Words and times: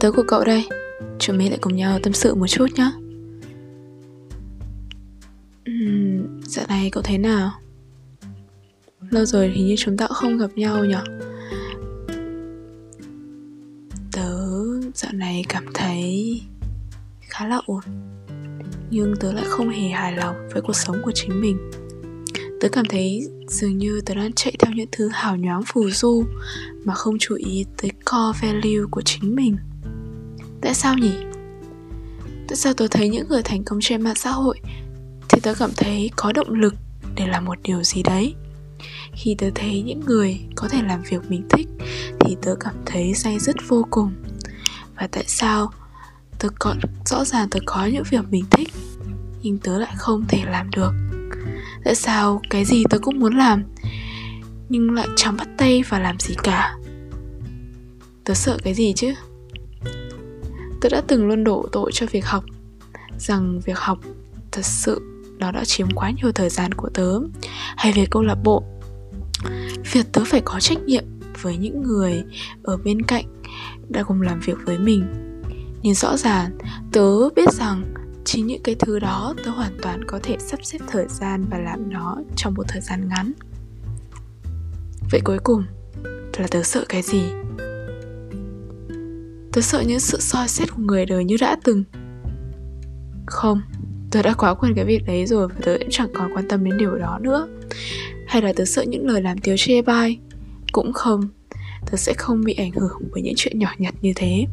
tớ 0.00 0.12
của 0.12 0.24
cậu 0.28 0.44
đây. 0.44 0.68
Chúng 1.18 1.38
mình 1.38 1.50
lại 1.50 1.58
cùng 1.62 1.76
nhau 1.76 1.98
tâm 2.02 2.12
sự 2.12 2.34
một 2.34 2.46
chút 2.46 2.66
nhé 2.74 2.90
uhm, 5.70 6.40
Dạo 6.40 6.66
này 6.68 6.90
cậu 6.90 7.02
thế 7.02 7.18
nào? 7.18 7.52
Lâu 9.10 9.24
rồi 9.24 9.52
thì 9.54 9.62
như 9.62 9.74
chúng 9.78 9.96
ta 9.96 10.06
cũng 10.06 10.16
không 10.16 10.38
gặp 10.38 10.50
nhau 10.56 10.84
nhỉ 10.84 10.94
Tớ 14.12 14.30
dạo 14.94 15.12
này 15.12 15.44
cảm 15.48 15.64
thấy 15.74 16.40
khá 17.20 17.46
là 17.46 17.60
ổn 17.66 17.82
Nhưng 18.90 19.14
tớ 19.20 19.32
lại 19.32 19.44
không 19.48 19.68
hề 19.68 19.88
hài 19.88 20.16
lòng 20.16 20.36
với 20.52 20.62
cuộc 20.62 20.76
sống 20.76 20.96
của 21.04 21.12
chính 21.14 21.40
mình. 21.40 21.70
Tớ 22.60 22.68
cảm 22.72 22.84
thấy 22.88 23.28
dường 23.52 23.78
như 23.78 24.00
tớ 24.06 24.14
đang 24.14 24.32
chạy 24.32 24.56
theo 24.58 24.72
những 24.72 24.88
thứ 24.92 25.08
hào 25.12 25.36
nhoáng 25.36 25.62
phù 25.66 25.90
du 25.90 26.24
Mà 26.84 26.94
không 26.94 27.16
chú 27.18 27.34
ý 27.34 27.64
tới 27.76 27.90
core 27.90 28.38
value 28.42 28.84
của 28.90 29.02
chính 29.02 29.34
mình. 29.34 29.56
Tại 30.60 30.74
sao 30.74 30.94
nhỉ? 30.94 31.12
Tại 32.48 32.56
sao 32.56 32.74
tớ 32.74 32.86
thấy 32.90 33.08
những 33.08 33.28
người 33.28 33.42
thành 33.42 33.64
công 33.64 33.78
trên 33.82 34.02
mạng 34.02 34.14
xã 34.14 34.30
hội 34.30 34.60
Thì 35.28 35.40
tớ 35.42 35.54
cảm 35.54 35.70
thấy 35.76 36.10
có 36.16 36.32
động 36.32 36.50
lực 36.50 36.74
để 37.16 37.26
làm 37.26 37.44
một 37.44 37.58
điều 37.62 37.82
gì 37.82 38.02
đấy? 38.02 38.34
Khi 39.12 39.34
tớ 39.38 39.50
thấy 39.54 39.82
những 39.82 40.00
người 40.00 40.40
có 40.56 40.68
thể 40.68 40.82
làm 40.82 41.02
việc 41.10 41.30
mình 41.30 41.42
thích 41.50 41.68
Thì 42.20 42.36
tớ 42.42 42.54
cảm 42.60 42.74
thấy 42.86 43.14
say 43.14 43.38
dứt 43.38 43.56
vô 43.68 43.86
cùng. 43.90 44.12
Và 44.96 45.08
tại 45.12 45.24
sao 45.26 45.72
tớ 46.38 46.48
có, 46.58 46.74
rõ 47.06 47.24
ràng 47.24 47.48
tớ 47.50 47.60
có 47.66 47.86
những 47.86 48.04
việc 48.10 48.24
mình 48.30 48.44
thích 48.50 48.68
Nhưng 49.42 49.58
tớ 49.58 49.78
lại 49.78 49.94
không 49.96 50.24
thể 50.28 50.42
làm 50.44 50.70
được? 50.70 50.92
Tại 51.84 51.94
sao 51.94 52.40
cái 52.50 52.64
gì 52.64 52.84
tớ 52.90 52.98
cũng 52.98 53.18
muốn 53.18 53.36
làm, 53.36 53.64
Nhưng 54.68 54.90
lại 54.90 55.08
chẳng 55.16 55.36
bắt 55.36 55.48
tay 55.56 55.82
và 55.88 55.98
làm 55.98 56.18
gì 56.18 56.34
cả? 56.42 56.76
Tớ 58.24 58.34
sợ 58.34 58.58
cái 58.64 58.74
gì 58.74 58.92
chứ? 58.96 59.14
Tớ 60.80 60.88
đã 60.88 61.02
từng 61.08 61.28
luôn 61.28 61.44
đổ 61.44 61.66
tội 61.72 61.90
cho 61.94 62.06
việc 62.06 62.26
học, 62.26 62.44
Rằng 63.18 63.60
việc 63.60 63.78
học 63.78 63.98
thật 64.52 64.64
sự 64.64 65.00
nó 65.38 65.52
đã 65.52 65.64
chiếm 65.64 65.90
quá 65.90 66.10
nhiều 66.10 66.32
thời 66.32 66.50
gian 66.50 66.74
của 66.74 66.88
tớ, 66.88 67.20
Hay 67.76 67.92
về 67.92 68.06
câu 68.10 68.22
lạc 68.22 68.38
bộ. 68.44 68.64
Việc 69.92 70.12
tớ 70.12 70.22
phải 70.26 70.40
có 70.44 70.60
trách 70.60 70.78
nhiệm 70.82 71.04
với 71.42 71.56
những 71.56 71.82
người 71.82 72.24
ở 72.62 72.76
bên 72.76 73.02
cạnh 73.02 73.24
đã 73.88 74.02
cùng 74.02 74.22
làm 74.22 74.40
việc 74.40 74.58
với 74.64 74.78
mình. 74.78 75.04
Nhưng 75.82 75.94
rõ 75.94 76.16
ràng 76.16 76.58
tớ 76.92 77.28
biết 77.36 77.52
rằng 77.52 77.94
chính 78.24 78.46
những 78.46 78.62
cái 78.62 78.74
thứ 78.74 78.98
đó 78.98 79.34
tớ 79.44 79.50
hoàn 79.50 79.72
toàn 79.82 80.04
có 80.06 80.20
thể 80.22 80.36
sắp 80.38 80.60
xếp 80.64 80.78
thời 80.88 81.06
gian 81.08 81.44
và 81.50 81.58
làm 81.58 81.90
nó 81.90 82.16
trong 82.36 82.54
một 82.54 82.64
thời 82.68 82.80
gian 82.80 83.08
ngắn. 83.08 83.32
Vậy 85.10 85.20
cuối 85.24 85.38
cùng, 85.44 85.64
là 86.42 86.48
tớ 86.50 86.62
sợ 86.62 86.84
cái 86.88 87.02
gì? 87.02 87.22
Tớ 89.52 89.60
sợ 89.60 89.80
những 89.86 90.00
sự 90.00 90.20
soi 90.20 90.48
xét 90.48 90.74
của 90.74 90.82
người 90.82 91.06
đời 91.06 91.24
như 91.24 91.36
đã 91.40 91.56
từng. 91.64 91.84
Không, 93.26 93.62
tớ 94.10 94.22
đã 94.22 94.34
quá 94.34 94.54
quen 94.54 94.72
cái 94.76 94.84
việc 94.84 95.06
đấy 95.06 95.26
rồi 95.26 95.48
và 95.48 95.54
tớ 95.62 95.76
cũng 95.78 95.90
chẳng 95.90 96.08
còn 96.14 96.30
quan 96.34 96.48
tâm 96.48 96.64
đến 96.64 96.78
điều 96.78 96.98
đó 96.98 97.18
nữa. 97.22 97.48
Hay 98.26 98.42
là 98.42 98.52
tớ 98.56 98.64
sợ 98.64 98.82
những 98.82 99.06
lời 99.06 99.22
làm 99.22 99.38
tiếu 99.38 99.56
chê 99.58 99.82
bai? 99.82 100.18
Cũng 100.72 100.92
không, 100.92 101.28
tớ 101.90 101.96
sẽ 101.96 102.14
không 102.18 102.44
bị 102.44 102.54
ảnh 102.54 102.72
hưởng 102.72 103.02
bởi 103.12 103.22
những 103.22 103.34
chuyện 103.36 103.58
nhỏ 103.58 103.74
nhặt 103.78 103.94
như 104.02 104.12
thế. 104.16 104.46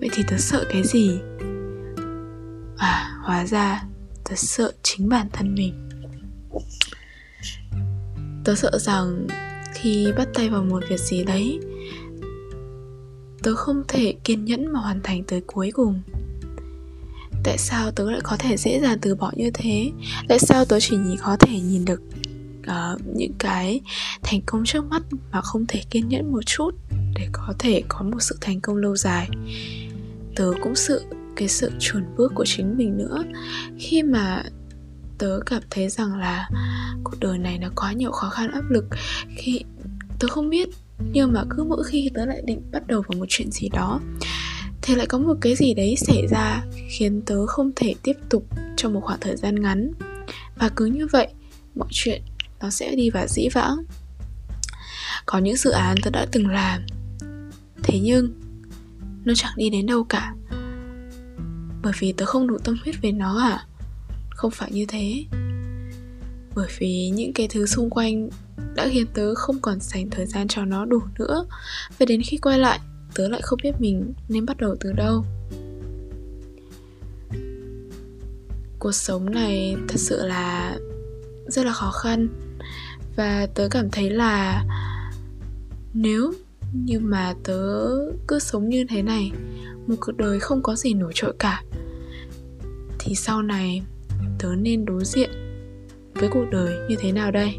Vậy 0.00 0.08
thì 0.12 0.22
tớ 0.28 0.36
sợ 0.38 0.64
cái 0.72 0.82
gì? 0.84 1.18
Hóa 3.40 3.46
ra 3.46 3.84
tớ 4.24 4.34
sợ 4.36 4.72
chính 4.82 5.08
bản 5.08 5.26
thân 5.32 5.54
mình. 5.54 5.88
Tớ 8.44 8.54
sợ 8.54 8.78
rằng 8.78 9.26
khi 9.74 10.12
bắt 10.16 10.28
tay 10.34 10.48
vào 10.48 10.62
một 10.62 10.82
việc 10.88 11.00
gì 11.00 11.24
đấy 11.24 11.60
Tớ 13.42 13.54
không 13.54 13.82
thể 13.88 14.14
kiên 14.24 14.44
nhẫn 14.44 14.72
mà 14.72 14.80
hoàn 14.80 15.00
thành 15.02 15.24
tới 15.24 15.42
cuối 15.46 15.70
cùng. 15.74 16.02
Tại 17.44 17.58
sao 17.58 17.90
tớ 17.90 18.10
lại 18.10 18.20
có 18.24 18.36
thể 18.36 18.56
dễ 18.56 18.80
dàng 18.80 18.98
từ 19.00 19.14
bỏ 19.14 19.32
như 19.36 19.50
thế? 19.54 19.90
Tại 20.28 20.38
sao 20.38 20.64
tớ 20.64 20.80
chỉ 20.80 20.96
nhìn 20.96 21.18
có 21.22 21.36
thể 21.36 21.60
nhìn 21.60 21.84
được 21.84 22.02
uh, 22.60 23.00
những 23.16 23.32
cái 23.38 23.80
thành 24.22 24.40
công 24.46 24.64
trước 24.64 24.84
mắt 24.84 25.02
Mà 25.32 25.40
không 25.40 25.66
thể 25.66 25.82
kiên 25.90 26.08
nhẫn 26.08 26.32
một 26.32 26.46
chút 26.46 26.70
Để 27.14 27.28
có 27.32 27.54
thể 27.58 27.82
có 27.88 28.02
một 28.02 28.20
sự 28.20 28.38
thành 28.40 28.60
công 28.60 28.76
lâu 28.76 28.96
dài? 28.96 29.28
Tớ 30.36 30.52
cũng 30.62 30.74
sự 30.74 31.04
cái 31.36 31.48
sự 31.48 31.70
chuẩn 31.78 32.04
bước 32.16 32.32
của 32.34 32.44
chính 32.44 32.76
mình 32.76 32.98
nữa. 32.98 33.24
Khi 33.78 34.02
mà 34.02 34.42
tớ 35.18 35.40
cảm 35.46 35.62
thấy 35.70 35.88
rằng 35.88 36.18
là 36.18 36.48
cuộc 37.04 37.20
đời 37.20 37.38
này 37.38 37.58
nó 37.58 37.68
quá 37.76 37.92
nhiều 37.92 38.10
khó 38.10 38.30
khăn, 38.30 38.50
áp 38.50 38.64
lực, 38.70 38.84
khi 39.36 39.60
tớ 40.18 40.28
không 40.28 40.50
biết, 40.50 40.68
nhưng 41.12 41.32
mà 41.32 41.44
cứ 41.50 41.64
mỗi 41.64 41.84
khi 41.84 42.10
tớ 42.14 42.26
lại 42.26 42.42
định 42.44 42.62
bắt 42.72 42.86
đầu 42.86 43.02
vào 43.08 43.18
một 43.18 43.26
chuyện 43.28 43.50
gì 43.50 43.68
đó, 43.68 44.00
thì 44.82 44.94
lại 44.94 45.06
có 45.06 45.18
một 45.18 45.34
cái 45.40 45.54
gì 45.54 45.74
đấy 45.74 45.94
xảy 45.96 46.26
ra 46.30 46.62
khiến 46.88 47.22
tớ 47.26 47.46
không 47.46 47.70
thể 47.76 47.94
tiếp 48.02 48.16
tục 48.28 48.46
trong 48.76 48.94
một 48.94 49.00
khoảng 49.00 49.20
thời 49.20 49.36
gian 49.36 49.62
ngắn. 49.62 49.92
Và 50.58 50.68
cứ 50.76 50.84
như 50.84 51.06
vậy, 51.06 51.28
mọi 51.74 51.88
chuyện 51.90 52.22
nó 52.60 52.70
sẽ 52.70 52.96
đi 52.96 53.10
vào 53.10 53.26
dĩ 53.28 53.48
vãng. 53.52 53.76
Có 55.26 55.38
những 55.38 55.56
dự 55.56 55.70
án 55.70 55.96
tớ 56.02 56.10
đã 56.10 56.26
từng 56.32 56.48
làm, 56.48 56.82
thế 57.82 58.00
nhưng 58.02 58.32
nó 59.24 59.32
chẳng 59.36 59.52
đi 59.56 59.70
đến 59.70 59.86
đâu 59.86 60.04
cả 60.04 60.34
bởi 61.82 61.92
vì 61.98 62.12
tớ 62.12 62.24
không 62.26 62.46
đủ 62.46 62.58
tâm 62.64 62.76
huyết 62.84 62.94
về 63.02 63.12
nó 63.12 63.38
à? 63.38 63.66
Không 64.30 64.50
phải 64.50 64.72
như 64.72 64.86
thế. 64.88 65.24
Bởi 66.54 66.68
vì 66.78 67.10
những 67.10 67.32
cái 67.32 67.48
thứ 67.50 67.66
xung 67.66 67.90
quanh 67.90 68.28
đã 68.74 68.88
khiến 68.90 69.06
tớ 69.14 69.34
không 69.34 69.60
còn 69.60 69.80
dành 69.80 70.10
thời 70.10 70.26
gian 70.26 70.48
cho 70.48 70.64
nó 70.64 70.84
đủ 70.84 71.02
nữa. 71.18 71.46
Và 71.98 72.06
đến 72.06 72.22
khi 72.22 72.36
quay 72.36 72.58
lại, 72.58 72.80
tớ 73.14 73.28
lại 73.28 73.40
không 73.42 73.58
biết 73.62 73.72
mình 73.78 74.12
nên 74.28 74.46
bắt 74.46 74.56
đầu 74.56 74.76
từ 74.80 74.92
đâu. 74.92 75.24
Cuộc 78.78 78.92
sống 78.92 79.30
này 79.30 79.76
thật 79.88 79.98
sự 79.98 80.26
là 80.26 80.76
rất 81.46 81.66
là 81.66 81.72
khó 81.72 81.90
khăn. 81.90 82.28
Và 83.16 83.46
tớ 83.54 83.68
cảm 83.70 83.90
thấy 83.90 84.10
là 84.10 84.64
nếu 85.94 86.32
như 86.72 87.00
mà 87.00 87.34
tớ 87.44 87.88
cứ 88.28 88.38
sống 88.38 88.68
như 88.68 88.84
thế 88.88 89.02
này, 89.02 89.32
một 89.86 89.94
cuộc 90.00 90.16
đời 90.16 90.40
không 90.40 90.62
có 90.62 90.76
gì 90.76 90.94
nổi 90.94 91.12
trội 91.14 91.34
cả 91.38 91.62
thì 93.00 93.14
sau 93.14 93.42
này 93.42 93.82
tớ 94.38 94.54
nên 94.54 94.84
đối 94.84 95.04
diện 95.04 95.30
với 96.14 96.28
cuộc 96.32 96.44
đời 96.50 96.88
như 96.88 96.96
thế 97.00 97.12
nào 97.12 97.30
đây? 97.30 97.58